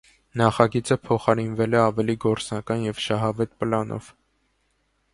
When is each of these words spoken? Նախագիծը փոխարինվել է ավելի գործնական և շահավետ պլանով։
Նախագիծը 0.41 0.97
փոխարինվել 1.09 1.77
է 1.79 1.81
ավելի 1.83 2.17
գործնական 2.25 2.83
և 2.89 3.05
շահավետ 3.09 3.57
պլանով։ 3.61 4.13